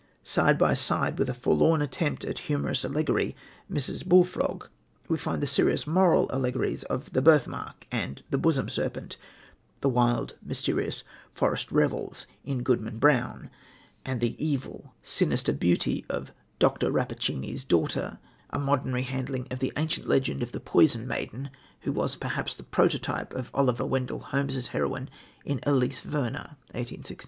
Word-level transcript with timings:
Side 0.23 0.57
by 0.57 0.73
side 0.73 1.19
with 1.19 1.29
a 1.29 1.33
forlorn 1.35 1.79
attempt 1.79 2.25
at 2.25 2.39
humorous 2.49 2.83
allegory, 2.83 3.35
Mrs. 3.71 4.03
Bullfrog, 4.03 4.65
we 5.07 5.15
find 5.19 5.43
the 5.43 5.45
serious 5.45 5.85
moral 5.85 6.27
allegories 6.33 6.81
of 6.85 7.13
The 7.13 7.21
Birthmark 7.21 7.85
and 7.91 8.23
The 8.31 8.39
Bosom 8.39 8.67
Serpent, 8.67 9.17
the 9.81 9.89
wild, 9.89 10.33
mysterious 10.41 11.03
forest 11.35 11.71
revels 11.71 12.25
in 12.43 12.63
Goodman 12.63 12.97
Brown, 12.97 13.51
and 14.03 14.21
the 14.21 14.33
evil, 14.43 14.95
sinister 15.03 15.53
beauty 15.53 16.03
of 16.09 16.33
Dr. 16.57 16.89
Rappacini's 16.91 17.63
Daughter, 17.63 18.17
a 18.49 18.57
modern 18.57 18.93
rehandling 18.93 19.51
of 19.53 19.59
the 19.59 19.71
ancient 19.77 20.07
legend 20.09 20.41
of 20.41 20.51
the 20.51 20.59
poison 20.59 21.05
maiden, 21.07 21.51
who 21.81 21.91
was 21.91 22.15
perhaps 22.15 22.55
the 22.55 22.63
prototype 22.63 23.35
of 23.35 23.51
Oliver 23.53 23.85
Wendell 23.85 24.21
Holmes' 24.31 24.65
heroine 24.69 25.11
in 25.45 25.59
Elsie 25.63 25.91
Venner 26.09 26.57
(1861). 26.73 27.17